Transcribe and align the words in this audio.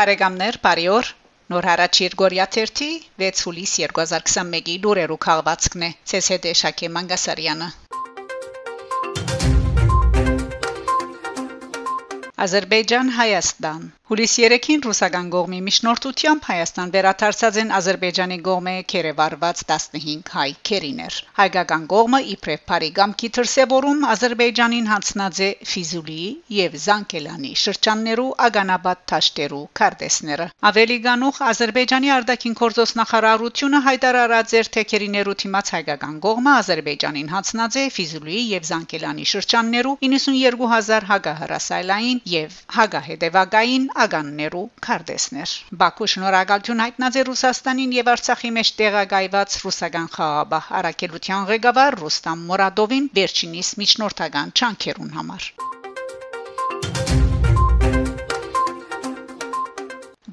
Բարեկամներ, 0.00 0.56
բարի 0.64 0.84
օր։ 0.90 1.08
Նոր 1.52 1.66
հարաճ 1.68 1.98
Երգորիա 2.02 2.46
1-ի 2.62 2.88
6 3.24 3.44
հուլիս 3.48 3.74
2021-ի 3.82 4.78
լուրերու 4.86 5.20
քաղվածքն 5.28 5.86
է։ 5.90 5.94
ՑՍԴ 6.22 6.56
Շակե 6.64 6.94
Մանգասարյանը։ 6.96 7.72
Ադրբեջան 12.44 13.08
Հայաստան 13.16 13.82
Հուլիս 14.10 14.32
3-ին 14.42 14.80
ռուսական 14.82 15.26
գողմի 15.32 15.58
միջնորդությամբ 15.64 16.46
Հայաստան 16.50 16.92
վերադարձած 16.94 17.56
են 17.62 17.68
Ադրբեջանի 17.78 18.38
գողմե 18.46 18.72
կերևարված 18.92 19.60
15 19.68 20.32
հայ 20.34 20.46
քերիներ։ 20.68 21.18
Հայկական 21.36 21.84
գողմը 21.92 22.20
իբրև 22.34 22.64
Փարիգամքի 22.70 23.30
դրսևորում 23.36 24.00
Ադրբեջանին 24.14 24.88
հանձնած 24.92 25.42
է 25.46 25.50
Ֆիզուլի 25.74 26.24
եւ 26.56 26.74
Զանկելանի 26.86 27.52
շրջաններու 27.64 28.32
ագանաբադ 28.48 29.04
թաշտերու 29.12 29.62
քարտեսները։ 29.78 30.48
Ավելի 30.72 30.98
գանուխ 31.06 31.40
Ադրբեջանի 31.50 32.12
արտաքին 32.16 32.58
գործոս 32.62 32.96
նախարարությունը 33.02 33.82
հայտարարած 33.86 34.56
էր 34.58 34.72
թե 34.74 34.86
քերիներու 34.90 35.36
թիմած 35.44 35.72
հայկական 35.76 36.18
գողմը 36.26 36.56
Ադրբեջանին 36.64 37.32
հանձնած 37.36 37.78
է 37.78 37.86
Ֆիզուլի 38.00 38.42
եւ 38.56 38.68
Զանկելանի 38.72 39.30
շրջաններու 39.36 39.96
92000 40.10 41.08
հագահրասայլային 41.14 42.20
եւ 42.32 42.58
հագահետևակային 42.76 43.88
ագաններու 44.04 44.64
քարտեզներ 44.86 45.56
Բաքու 45.82 46.10
շնորհակալություն 46.14 46.84
հայտնած 46.84 47.18
է 47.20 47.26
Ռուսաստանին 47.30 47.96
եւ 47.98 48.12
Արցախի 48.14 48.52
մեջ 48.60 48.72
տեղակայված 48.82 49.58
ռուսական 49.64 50.08
խաղաբահ 50.14 50.70
Արաքելության 50.82 51.50
ղեկավար 51.52 52.00
Ռուստամ 52.04 52.46
Մորադովին 52.52 53.12
վերջինիս 53.20 53.74
միջնորդական 53.84 54.56
չանքերուն 54.60 55.14
համար 55.20 55.52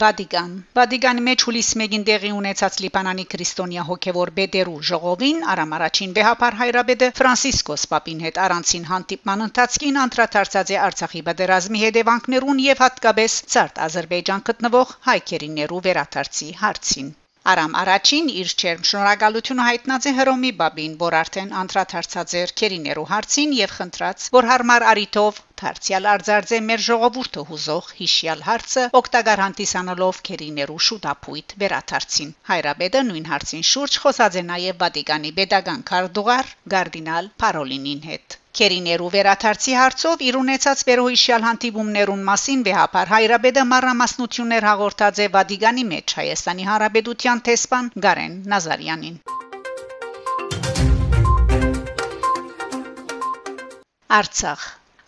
Վադիգան 0.01 0.49
Վադիգանի 0.77 1.21
մեջ 1.25 1.43
հուլիսի 1.47 1.77
1-ին 1.83 2.03
տեղի 2.07 2.29
ունեցած 2.39 2.75
Լիբանանի 2.83 3.23
քրիստոնյա 3.31 3.85
հոգևոր 3.87 4.31
բեդերու 4.39 4.81
ժողովին 4.89 5.39
Արամ 5.53 5.73
առաջին 5.77 6.13
վեհապար 6.17 6.57
հայրաբեդը 6.59 7.09
Ֆրանսիսկոս 7.19 7.85
Պապին 7.93 8.21
հետ 8.25 8.37
առանցին 8.45 8.85
հանդիպման 8.91 9.45
ընթացքին 9.47 9.97
անդրադարձած 10.03 10.73
է 10.75 10.77
Արցախի 10.89 11.21
բادرազմի 11.29 11.81
հետևանքներուն 11.85 12.61
եւ 12.67 12.83
հատկապես 12.85 13.39
ցարտ 13.55 13.81
Ադրբեջան 13.87 14.45
գտնվող 14.51 14.93
հայկերիներու 15.09 15.81
վերաթարցի 15.89 16.51
հարցին 16.61 17.09
Արամ 17.47 17.75
առաջին 17.81 18.31
իր 18.37 18.53
չերմ 18.53 18.87
շնորհակալությունը 18.91 19.67
հայտնած 19.71 20.07
է 20.09 20.11
Հռոմի 20.17 20.49
Բաբին, 20.61 20.95
որ 21.01 21.15
արդեն 21.23 21.53
անդրադարձած 21.63 22.33
էր 22.43 22.55
քերիներու 22.61 23.09
հարցին 23.15 23.53
եւ 23.63 23.75
խնդրած, 23.81 24.25
որ 24.37 24.49
հարմար 24.51 24.85
արիտով 24.93 25.45
Դարձյալ 25.57 26.07
արձարձե 26.11 26.57
մեր 26.69 26.81
ժողովուրդը 26.85 27.43
հուզող 27.49 27.85
հիշյալ 27.99 28.41
հարցը 28.47 28.83
օկտագար 28.99 29.41
հանդիսանալով 29.43 30.19
քերիներու 30.27 30.81
շուտապույտ 30.87 31.55
վերաթարցին 31.63 32.33
հայրաբեդը 32.49 33.01
նույն 33.07 33.29
հարցին 33.31 33.65
շուրջ 33.69 33.97
խոսած 34.03 34.37
է 34.41 34.43
նաև 34.49 34.77
Վատիկանի 34.83 35.31
pedagogan 35.39 35.81
քարտուղար 35.91 36.51
Գարդինալ 36.75 37.31
Պարոլինին 37.43 38.05
հետ 38.11 38.37
Քերիներու 38.61 39.09
վերաթարցի 39.17 39.73
հարցով 39.79 40.23
իր 40.27 40.37
ունեցած 40.43 40.85
վերոհիշյալ 40.91 41.43
հանդիպումներուն 41.47 42.23
մասին 42.29 42.63
վեհապար 42.69 43.11
հայրաբեդը 43.17 43.67
մարամասնություններ 43.73 44.71
հաղորդած 44.71 45.21
է 45.25 45.29
Վատիկանի 45.37 45.85
մեջ 45.93 46.17
Հայաստանի 46.21 46.71
Հանրապետության 46.71 47.45
տեսփան 47.49 47.93
Գարեն 48.07 48.41
Նազարյանին 48.55 49.21
Արցախ 54.17 54.61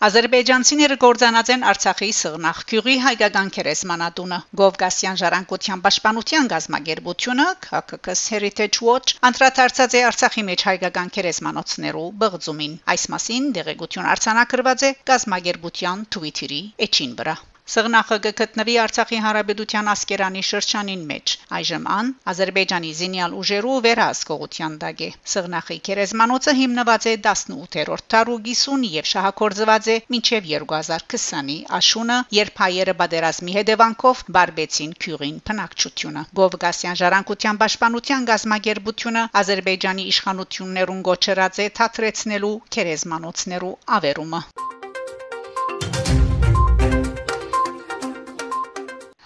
Ադրբեջանցիները 0.06 0.96
կորցանած 1.00 1.48
են 1.54 1.64
Արցախի 1.70 2.06
սղնախ 2.18 2.60
քյուղի 2.70 2.94
հայկական 3.06 3.50
քերեսմանատունը 3.56 4.38
Գովգասյան 4.60 5.20
ժառանգության 5.22 5.82
պաշտպանության 5.86 6.48
գազագերբությունը 6.52 7.46
KKK 7.66 8.16
Heritage 8.30 8.80
Watch 8.86 9.14
անդրադարձած 9.30 9.98
է 10.00 10.04
Արցախի 10.12 10.46
մեջ 10.48 10.66
հայկական 10.70 11.14
քերեսմանոցներու 11.18 12.08
բղձումին 12.24 12.80
այս 12.96 13.06
մասին 13.16 13.52
դեղեցություն 13.60 14.10
արձանագրված 14.16 14.88
է 14.88 14.94
գազագերբության 15.12 16.10
Twitter-ի 16.16 16.64
էջին 16.88 17.16
վրա 17.20 17.40
Սղնախը 17.70 18.16
գտնվի 18.24 18.72
Արցախի 18.82 19.18
Հանրապետության 19.24 19.88
ասկերանի 19.90 20.40
շրջանին 20.46 21.02
մեջ։ 21.10 21.34
Այժմ 21.58 21.84
ան 21.96 22.08
Ադրբեջանի 22.32 22.88
զինյալ 23.00 23.36
ուժերու 23.40 23.74
վերահսկողության 23.84 24.78
դագ 24.84 25.02
է։ 25.06 25.10
Սղնախի 25.34 25.76
քերեզմանոցը 25.88 26.54
հիմնված 26.60 27.06
է 27.10 27.12
18-րդ 27.26 28.06
տարուգիսուն 28.14 28.86
եւ 28.94 29.10
շահագործված 29.12 29.90
է 29.94 29.96
մինչեւ 30.14 30.48
2020-ի 30.54 31.58
աշունը, 31.78 32.18
երբ 32.40 32.64
հայերը 32.64 32.96
բادرազմի 33.04 33.56
հետևանքով 33.58 34.24
բարբեցին 34.38 34.96
քյուղին 35.04 35.38
փնակչությունը։ 35.50 36.24
Գովգասյան 36.40 37.00
ժառանգության 37.04 37.62
պաշտպանության 37.62 38.28
գազմագերբությունը 38.32 39.24
Ադրբեջանի 39.44 40.08
իշխանություններուն 40.14 41.06
գոչրած 41.12 41.62
է 41.68 41.70
թատրեցնելու 41.78 42.52
քերեզմանոցներու 42.78 43.74
ավերումը։ 44.00 44.44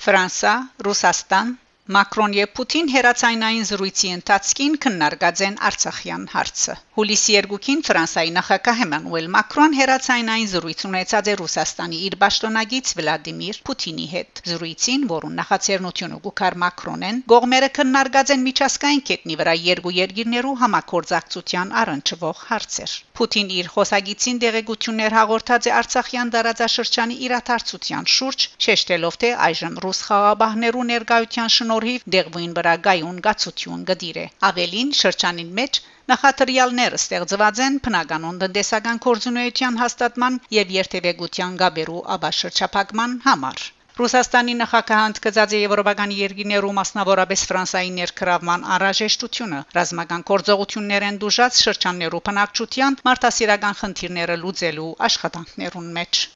Ֆրանսա, 0.05 0.55
Ռուսաստան, 0.87 1.55
Մակրոն 1.85 2.33
եւ 2.33 2.53
Պուտին 2.57 2.87
հերացայնային 2.89 3.67
զրույցի 3.69 4.11
ընթացքին 4.17 4.77
քննարկած 4.85 5.41
են 5.45 5.57
Արցախյան 5.69 6.23
հարցը։ 6.35 6.77
Հուլիսի 6.97 7.35
2-ին 7.45 7.83
Ֆրանսայի 7.85 8.31
նախագահ 8.37 8.81
Էմանուել 8.85 9.29
Մակրոն 9.35 9.77
հերացայնային 9.79 10.49
զրույց 10.55 10.85
ունեցած 10.89 11.29
է 11.29 11.35
Ռուսաստանի 11.41 11.99
իր 12.07 12.17
պաշտոնագից 12.25 12.93
Վլադիմիր 13.01 13.59
Պուտինի 13.69 14.07
հետ։ 14.15 14.43
Զրույցին, 14.49 15.05
որուն 15.13 15.37
նախաձեռնությունը 15.41 16.19
Գուկար 16.25 16.57
Մակրոնեն, 16.65 17.21
գողմերը 17.35 17.69
քննարկած 17.77 18.33
են 18.33 18.45
միջազգային 18.49 19.05
կետնի 19.13 19.39
վրա 19.45 19.55
երկու 19.69 19.95
երկիրներու 19.99 20.55
համակորձակցության 20.65 21.77
առնչվող 21.85 22.43
հարցեր։ 22.55 22.97
Պուտին 23.15 23.53
իր 23.61 23.69
խոսագիցին 23.75 24.41
դեղեցություններ 24.47 25.19
հաղորդած 25.19 25.69
է 25.69 25.75
Արցախյան 25.85 26.33
դարաձաշրջանի 26.35 27.21
իրաթարցության 27.29 28.11
շուրջ, 28.15 28.49
շեշտելով 28.65 29.21
թե 29.25 29.31
այժմ 29.51 29.79
ռուս 29.85 30.01
խաղաբահներու 30.09 30.89
ներկայության 30.95 31.55
շնորհիվ 31.55 31.74
դեղվին 32.17 32.55
վրա 32.61 32.75
գայուն 32.89 33.19
գացություն 33.29 33.85
գդիրե։ 33.93 34.25
Ավելին 34.51 34.95
շրջանին 35.03 35.53
մեջ 35.61 35.83
Նախատրյալները 36.11 36.99
ստեղծված 37.01 37.61
են 37.67 37.77
բնականոն 37.85 38.41
տնտեսական 38.43 38.99
կորձունեության 39.07 39.79
հաստատման 39.83 40.35
եւ 40.57 40.75
երթևեկության 40.75 41.55
գաբերու 41.63 42.03
աբաշրջափակման 42.17 43.15
համար։ 43.29 43.65
Ռուսաստանի 43.99 44.55
նախագահը 44.61 45.09
ընդգծած 45.09 45.53
է 45.57 45.59
եվրոպական 45.63 46.15
երկիներու 46.19 46.73
մասնավորապես 46.79 47.45
Ֆրանսայի 47.51 47.93
ներքրավման 47.99 48.67
անհրաժեշտությունը 48.77 49.61
ռազմական 49.79 50.27
կորձողություններեն 50.33 51.21
դժուժած 51.27 51.63
շրջաններու 51.69 52.25
բնակչության 52.31 52.99
մարդասիրական 53.11 53.81
խնդիրները 53.85 54.43
լուծելու 54.43 54.91
աշխատանքներուն 55.11 55.89
մեջ 56.01 56.27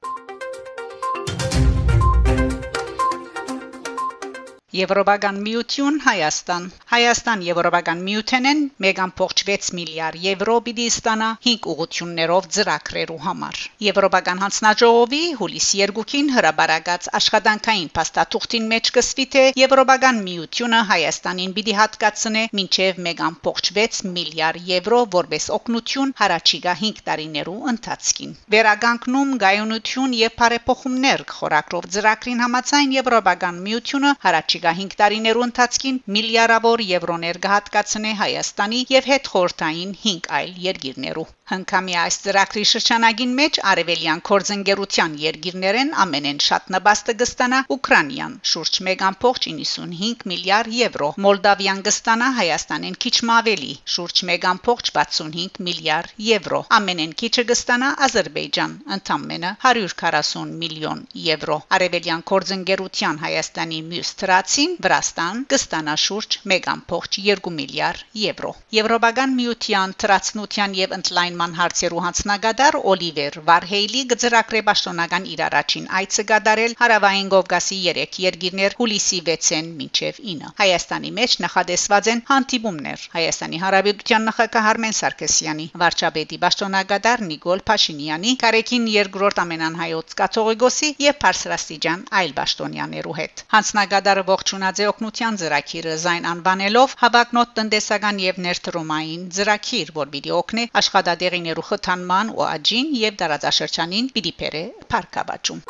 Եվրոպական 4.77 5.37
միություն 5.41 5.95
Հայաստան 6.05 6.65
Հայաստան 6.91 7.43
Եվրոպական 7.45 8.01
միութենեն 8.05 8.59
1.6 8.85 9.69
միլիարդ 9.79 10.19
եվրո 10.25 10.57
պիտի 10.67 10.89
ստանա 10.93 11.29
5 11.47 11.69
ուղություններով 11.73 12.49
ծրագրերու 12.57 13.17
համար 13.23 13.61
Եվրոպական 13.87 14.43
հանձնաժողովի 14.45 15.21
հուլիսի 15.39 15.81
2-ին 15.93 16.29
հրաբարակած 16.35 17.09
աշխատանքային 17.21 17.89
փաստաթուղթին 17.97 18.67
մեջ 18.75 18.91
կսվի 18.99 19.27
թե 19.37 19.47
Եվրոպական 19.63 20.21
միությունը 20.29 20.83
Հայաստանին 20.93 21.57
պիտի 21.57 21.79
հատկացնե 21.81 22.45
մինչև 22.61 23.01
1.6 23.09 24.03
միլիարդ 24.19 24.69
եվրո 24.75 25.01
որպես 25.17 25.49
օգնություն 25.57 26.15
հարաճիգա 26.21 26.77
5 26.85 27.03
տարիներու 27.09 27.57
ընթացքին 27.73 28.37
Վերագանքնում 28.59 29.35
գայունություն 29.47 30.21
եւ 30.21 30.39
բարեփոխումներ 30.45 31.27
խորակրով 31.39 31.91
ծրագրին 31.97 32.47
համաձայն 32.49 32.97
Եվրոպական 32.99 33.65
միությունը 33.65 34.15
հարաճիգա 34.29 34.58
առաջիկա 34.59 34.71
5 34.79 34.95
տարիներու 35.01 35.43
ընթացքին 35.47 36.01
միլիարդավոր 36.17 36.83
եվրոներ 36.87 37.39
կհատկացնե 37.47 38.17
Հայաստանի 38.25 38.85
եւ 38.97 39.11
հետ 39.15 39.33
խորթային 39.37 39.97
5 40.05 40.31
այլ 40.41 40.63
երկիրներու 40.69 41.29
Հնկամի 41.49 41.95
այս 41.99 42.17
ծրագրի 42.23 42.63
շրջանագին 42.71 43.31
մեջ 43.37 43.59
արևելյան 43.71 44.19
կորձընկերության 44.29 45.13
երկիրներեն 45.21 45.93
ամենեն 46.03 46.41
շատ 46.47 46.67
նպաստը 46.75 47.15
կստանա 47.23 47.61
Ուկրաինան 47.77 48.35
շուրջ 48.51 48.81
1.95 48.89 50.27
միլիարդ 50.33 50.75
եվրո, 50.79 51.09
Մոլդավիան 51.27 51.81
կստանա 51.87 52.29
Հայաստանին 52.41 52.99
քիչ 53.05 53.15
ավելի 53.37 53.73
շուրջ 53.95 54.23
1.65 54.29 55.63
միլիարդ 55.69 56.13
եվրո, 56.27 56.61
ամենեն 56.81 57.17
քիչը 57.23 57.47
կստանա 57.53 57.89
Ադրբեջան 58.09 58.77
ընդամենը 58.99 59.55
140 59.73 60.53
միլիոն 60.65 61.03
եվրո։ 61.31 61.59
Արևելյան 61.79 62.27
կորձընկերության 62.33 63.23
Հայաստանի 63.25 63.81
մյուս 63.89 64.13
ծրած 64.21 64.48
Բացին 64.49 64.77
Վրաստան 64.85 65.41
կստանա 65.53 65.95
շուրջ 66.03 66.35
1.2 66.53 67.51
միլիարդ 67.57 68.05
եվրո։ 68.19 68.53
Եվրոպական 68.77 69.33
միության 69.41 69.91
տրացնության 70.03 70.77
եւ 70.79 70.95
ընդլայնման 70.97 71.57
հարցերու 71.59 72.01
հանձնագետար 72.05 72.79
Օլիվեր 72.93 73.37
Վարհեյլի 73.49 74.05
գծրակրե 74.13 74.63
պաշտոնական 74.69 75.27
իր 75.33 75.43
առաջին 75.49 75.91
այցը 75.99 76.25
գդարել 76.31 76.77
հարավային 76.79 77.29
Կովկասի 77.35 77.79
3 77.91 78.17
երկիրներ 78.25 78.79
հուլիսի 78.81 79.21
6-ին 79.29 79.69
մինչև 79.83 80.23
9։ 80.31 80.49
Հայաստանի 80.63 81.13
մեջ 81.21 81.37
նախադեсված 81.45 82.11
են 82.15 82.25
հանդիպումներ 82.33 83.07
Հայաստանի 83.19 83.63
Հանրապետության 83.67 84.27
նախագահ 84.31 84.71
Արմեն 84.73 84.99
Սարգսյանի, 85.03 85.69
վարչապետի 85.85 86.41
պաշտոնագետար 86.47 87.27
Նիկոլ 87.29 87.65
Փաշինյանի, 87.69 88.35
Կարեկին 88.47 88.89
երկրորդ 88.97 89.45
ամենանհայոց 89.45 90.19
Կաթողիկոսի 90.23 90.93
եւ 91.09 91.23
Փարսրաստիջան 91.29 92.09
այլ 92.23 92.37
պաշտոնյաներու 92.41 93.17
հետ։ 93.21 93.47
Հանձնագետարը 93.59 94.29
ողջունած 94.39 94.81
է 94.83 94.85
օկնության 94.89 95.37
ծրագիրը 95.41 95.95
զայն 96.03 96.27
անվանելով 96.33 96.93
հավակնոտ 97.01 97.51
տնտեսական 97.59 98.21
եւ 98.25 98.37
ներդրումային 98.45 99.25
ծրագիր, 99.39 99.91
որ 99.97 100.13
պիտի 100.13 100.33
օգնի 100.37 100.67
աշխատադեղիներու 100.81 101.65
խթանման 101.71 102.31
ու 102.37 102.47
աճին 102.47 102.95
եւ 103.01 103.19
դարաձաշրջանին 103.23 104.11
պիտի 104.15 104.33
բերե 104.43 104.63
փարկաբաճում։ 104.95 105.61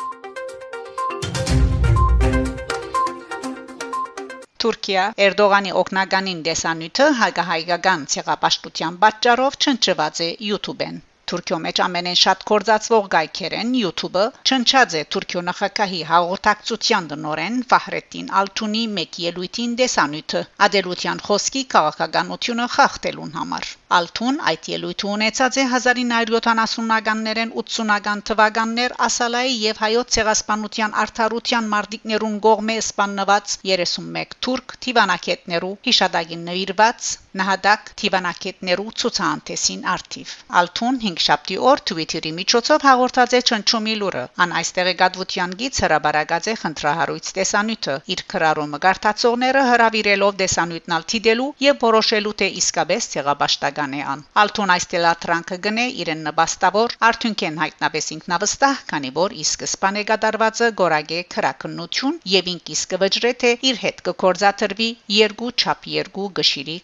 Թուրքիա 4.59 5.03
Էրդողանի 5.25 5.75
օկնականին 5.81 6.41
դեսանյութը 6.49 7.11
հագահայկական 7.23 8.07
ցեղապաշտության 8.15 9.03
պատճառով 9.05 9.61
չնչված 9.65 10.25
է 10.29 10.33
YouTube-ին 10.51 11.05
Թուրքիո 11.29 11.57
մեջ 11.63 11.79
ամենեն 11.85 12.19
շատ 12.19 12.43
կորցածվող 12.51 13.09
գայքերեն 13.15 13.73
YouTube-ը 13.79 14.25
չնչած 14.49 14.95
է 14.99 15.01
Թուրքիո 15.15 15.43
նախագահի 15.49 15.99
հաղորդակցության 16.11 17.09
դնորեն 17.11 17.59
Ֆահրեդդին 17.73 18.31
Ալթունի 18.39 18.83
մեկ 18.99 19.19
ելույթին 19.25 19.75
դեսանյութը 19.81 20.41
ադելության 20.67 21.21
խոսքի 21.27 21.63
քաղաքականությունը 21.75 22.65
խախտելուն 22.77 23.35
համար 23.41 23.69
Ալթուն 23.99 24.35
այդ 24.49 24.67
ելույթը 24.71 25.07
ունեցած 25.11 25.55
է 25.61 25.63
1970-ականներեն 25.69 27.53
80-ական 27.61 28.25
թվականներ 28.29 28.97
ասալայի 29.09 29.55
եւ 29.61 29.79
հայոց 29.83 30.11
ցեղասպանության 30.17 30.97
արդարության 31.03 31.71
մարտիկներուն 31.73 32.35
գողմե 32.45 32.75
սպաննված 32.83 33.55
31 33.71 34.37
թուրք 34.47 34.75
թիվանակետներու 34.85 35.73
հիշադակին 35.89 36.45
նվիրված 36.51 37.09
նահատակ 37.39 37.91
թիվանակետներու 38.03 38.93
ցուցանտեսին 39.03 39.87
արթիվ 39.95 40.35
Ալթուն 40.61 41.01
5 41.05 41.25
շաբթի 41.29 41.59
օր 41.71 41.83
Twitter-ի 41.91 42.33
միջոցով 42.39 42.87
հաղորդած 42.89 43.37
է 43.39 43.43
ճնչումի 43.49 43.97
լուրը 44.03 44.23
ան 44.45 44.55
այստեղի 44.61 44.95
գadvutyan 45.03 45.57
գից 45.63 45.81
հրաբարագած 45.87 46.51
է 46.53 46.57
խնդրահարույց 46.63 47.33
տեսանյութը 47.39 47.97
իր 48.15 48.25
քրարոմը 48.35 48.83
գարտացողները 48.85 49.65
հրավիրելով 49.71 50.39
տեսանյութն 50.43 50.97
ալթիդելու 50.99 51.49
եւ 51.69 51.83
որոշելու 51.89 52.37
թե 52.43 52.47
իսկապես 52.59 53.11
ցեղաբաշտակ 53.13 53.77
Գանեան։ 53.79 54.21
Ալթուն 54.41 54.71
այս 54.73 54.85
տելատրանքը 54.91 55.57
գնե 55.65 55.85
իրեն 56.03 56.23
նպաստավոր 56.27 56.95
արդյունքեն 57.09 57.59
հայտնաբես 57.61 58.07
ինքնավստահ, 58.15 58.81
քանի 58.91 59.11
որ 59.17 59.35
ի 59.39 59.45
սկզբանե 59.45 60.03
գդարվածը 60.09 60.69
գորագե 60.81 61.19
քրակնություն 61.35 62.17
եւ 62.33 62.49
ինքիսկ 62.53 62.95
վճռե 63.03 63.31
թե 63.43 63.51
իր 63.69 63.79
հետ 63.83 64.03
կկործաթրվի 64.09 64.89
երկու 65.19 65.51
չափ 65.63 65.89
երկու 65.93 66.27
գշիրի 66.39 66.77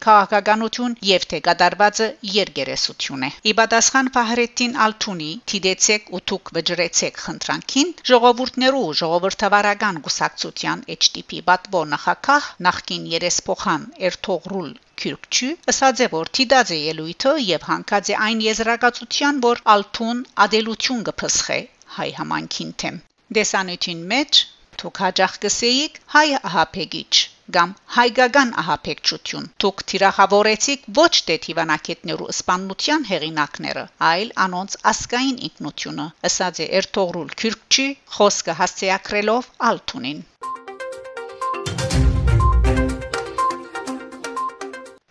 քաղաքականություն 0.45 0.95
եւ 1.07 1.23
թե 1.29 1.37
գդարվածը 1.45 2.07
երգերեսություն 2.31 3.23
է։ 3.27 3.29
Իբադասխան 3.51 4.09
Ֆահրեդդին 4.17 4.75
Ալթունի 4.85 5.29
թիդեցեք 5.51 6.11
ու 6.17 6.21
թուք 6.31 6.51
վճռեցեք 6.57 7.17
խնդրանքին 7.23 7.93
ժողովուրդներու 8.09 8.83
ժողովրդավարական 8.99 9.99
գուսակցության 10.07 10.83
HDP 10.97 11.41
բատվո 11.49 11.81
նախակահ 11.95 12.49
նախկին 12.67 13.09
երեսփոխան 13.15 13.87
Էրթողրուլ 14.09 14.71
Քյուրքչի 15.01 15.51
ըսած 15.73 16.05
է 16.05 16.09
որ 16.13 16.33
թիդած 16.39 16.73
է 16.77 16.81
ելույթը 16.93 17.35
եւ 17.49 17.69
հանկած 17.71 18.13
է 18.13 18.19
այն 18.29 18.47
եզրակացության 18.49 19.43
որ 19.49 19.63
ալթուն 19.75 20.25
ադելություն 20.45 21.05
կփսխե 21.09 21.61
հայ 21.97 22.09
համանքին 22.21 22.75
թեմ 22.83 23.01
դեսանյութին 23.39 24.09
մեջ 24.13 24.43
թուք 24.83 25.05
հաջախ 25.07 25.39
կսեիք 25.47 26.03
հայ 26.17 26.27
ահապեգիչ 26.51 27.34
կամ 27.55 27.73
հայկական 27.95 28.53
ահապեկչություն 28.61 29.49
թուք 29.63 29.83
թիրախավորեցիք 29.91 30.87
ոչ 30.99 31.11
թե 31.29 31.37
թիվանակետներու 31.45 32.29
սպանության 32.35 33.07
հեղինակները 33.11 33.85
այլ 34.11 34.33
անոնց 34.47 34.77
ասկային 34.93 35.41
ինքնությունը 35.49 36.07
ըսած 36.31 36.63
է 36.65 36.69
Էրթողրուլ 36.81 37.35
Քյուրքչի 37.43 37.87
խոսքը 38.17 38.57
հասցեակրելով 38.63 39.51
Ալթունին 39.71 40.23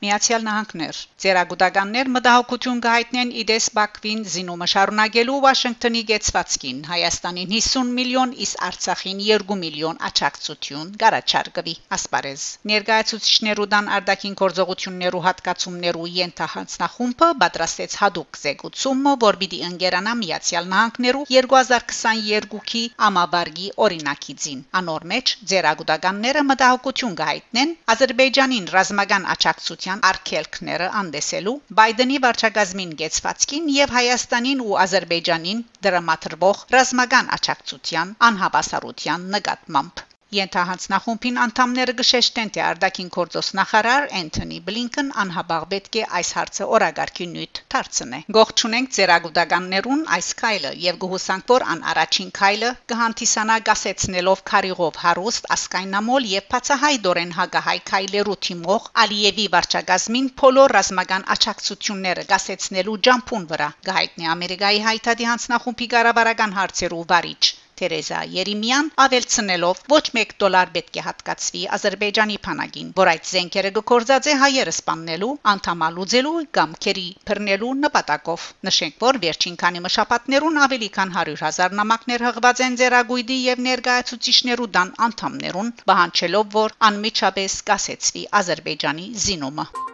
Միացյալ 0.04 0.42
Նահանգներ 0.44 0.96
Ձերագուտականներ 1.24 2.08
մտահոգություն 2.14 2.80
կհայտնեն 2.84 3.30
իդես 3.40 3.66
Բաքվին 3.76 4.24
զինումը 4.32 4.66
շարունակելու 4.72 5.36
Վաշինգտոնի 5.44 6.02
գեցվածքին 6.10 6.80
Հայաստանին 6.88 7.54
50 7.54 7.92
միլիոն 7.98 8.34
իս 8.44 8.52
Արցախին 8.68 9.22
2 9.28 9.56
միլիոն 9.62 10.00
աճակցություն 10.08 10.90
գարաչարգվի 11.02 11.74
ասպարեզ 11.96 12.44
Ներկայացուցիչներու 12.72 13.66
դան 13.74 13.88
արդակին 13.98 14.36
գործողություններու 14.42 15.22
հատկացումներու 15.28 16.10
ենթահանձնախումբը 16.18 17.30
պատրաստեց 17.44 17.96
հadoop 18.02 18.40
զեկուցումը 18.42 19.14
որ 19.24 19.40
պիտի 19.44 19.62
ընկերանա 19.70 20.14
Միացյալ 20.20 20.70
Նահանգներու 20.74 21.24
2022-ի 21.32 22.84
ամաբարգի 23.08 23.70
օրինակիցին 23.86 24.64
անոր 24.82 25.08
մեջ 25.14 25.34
ձերագուտականները 25.54 26.44
մտահոգություն 26.50 27.18
կհայտնեն 27.22 27.74
Ադրբեջանին 27.94 28.70
ռազմական 28.74 29.28
աճակցության 29.34 29.93
Ռուսաստան 29.94 30.10
արկելքները 30.10 30.86
անդեսելու 31.00 31.52
Բայդենի 31.80 32.16
վարչագազմին 32.24 32.94
գեցվածքին 33.02 33.68
եւ 33.74 33.94
Հայաստանին 33.96 34.64
ու 34.64 34.74
Ադրբեջանին 34.84 35.60
դրամատրվող 35.88 36.64
ռազմական 36.76 37.30
աճակցության 37.38 38.16
անհավասարության 38.30 39.30
նկատմամբ 39.36 40.04
Ենթահանձնախումբին 40.34 41.38
անդամները 41.44 41.94
գշեշտեն 41.98 42.50
թե 42.54 42.62
արտաքին 42.68 43.10
գործոս 43.16 43.48
նախարար 43.58 44.06
Անթոնի 44.20 44.58
Բլինքեն 44.68 45.10
անհաբաղ 45.22 45.66
պետք 45.72 45.98
է 46.00 46.04
այս 46.18 46.30
հարցը 46.38 46.68
օրագարկի 46.78 47.26
նյութ 47.34 47.60
դարձնե։ 47.74 48.20
Գողջունենք 48.36 48.92
ծերագուտականներուն 48.98 50.04
այս 50.16 50.28
քայլը 50.40 50.72
եւ 50.84 51.00
գուհուսանք 51.04 51.52
որ 51.54 51.66
ան 51.74 51.84
առաջին 51.94 52.30
քայլը 52.40 52.70
կհանդիսանա 52.92 53.58
գասեցնելով 53.70 54.44
քարիղով 54.52 55.00
հարուստ 55.04 55.50
ասկայնամոլ 55.58 56.30
եւ 56.34 56.48
բացահայ 56.54 56.94
դորեն 57.08 57.34
հագահայ 57.38 57.78
քայլերու 57.92 58.38
թիմող 58.48 58.88
Ալիևի 59.06 59.48
վարչագազմին 59.56 60.30
փոլո 60.42 60.68
ռազմական 60.76 61.28
աճակցությունները 61.36 62.28
գասեցնելու 62.34 63.00
ջամփուն 63.08 63.50
վրա 63.54 63.68
գահիտնի 63.90 64.32
Ամերիկայի 64.36 64.86
հայտարարի 64.88 65.30
հանձնախումբի 65.34 65.92
կառավարական 65.96 66.58
հարցերու 66.60 67.04
վարիչ 67.14 67.42
Թերեզա 67.80 68.20
Երեմյան 68.34 68.90
ավելցնելով 69.04 69.80
ոչ 69.92 70.02
1 70.22 70.34
դոլար 70.42 70.72
պետք 70.76 70.98
է 71.00 71.04
հատկացվի 71.06 71.62
Ադրբեջանի 71.76 72.36
բանակին, 72.46 72.92
որ 73.00 73.10
այդ 73.12 73.30
զենքերը 73.30 73.72
գործած 73.92 74.28
է 74.32 74.36
հայերը 74.42 74.74
սպաննելու, 74.74 75.30
անդամալուծելու 75.54 76.34
կամ 76.58 76.76
քերի 76.86 77.06
բռնելու 77.30 77.72
նպատակով։ 77.84 78.46
Նշենք, 78.68 79.00
որ 79.06 79.20
վերջին 79.24 79.58
քանի 79.64 79.84
մշապատներուն 79.86 80.60
ավելի 80.66 80.90
քան 80.98 81.16
100.000 81.16 81.78
նամակներ 81.80 82.26
հղված 82.28 82.62
են 82.68 82.78
ձերագույդի 82.82 83.40
եւ 83.48 83.64
ներկայացուցիչներու 83.70 84.70
դան 84.78 84.94
անդամներուն, 85.08 85.74
բանջելով, 85.92 86.54
որ 86.60 86.78
անմիջապես 86.90 87.58
կասեցվի 87.72 88.28
Ադրբեջանի 88.42 89.10
զինումը։ 89.26 89.93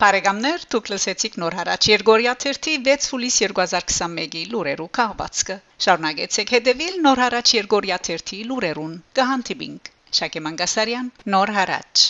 Բարեկամներ, 0.00 0.62
դուք 0.72 0.86
լսեցիք 0.90 1.34
նոր 1.40 1.54
հարաճ. 1.58 1.86
Երգորիա 1.90 2.32
3-ի 2.44 2.76
6 2.86 3.08
հուլիս 3.10 3.34
2021-ի 3.42 4.44
լուրերու 4.52 4.86
քաղվածքը։ 4.98 5.56
Շարունակեցեք 5.86 6.52
հետևել 6.56 6.96
նոր 7.06 7.22
հարաճ 7.24 7.52
Երգորիա 7.58 7.98
3-ի 8.08 8.40
լուրերուն։ 8.52 8.94
Կհանդիպինք։ 9.20 9.92
Շակե 10.20 10.44
Մանգասարյան, 10.46 11.12
նոր 11.36 11.52
հարաճ։ 11.60 12.06